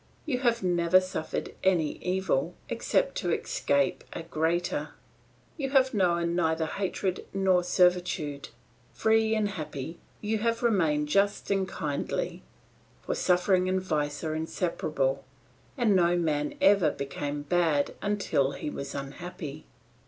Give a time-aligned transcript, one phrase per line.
[0.25, 4.95] You have never suffered any evil, except to escape a greater.
[5.57, 8.49] You have known neither hatred nor servitude.
[8.93, 12.41] Free and happy, you have remained just and kindly;
[13.03, 15.23] for suffering and vice are inseparable,
[15.77, 19.65] and no man ever became bad until he was unhappy.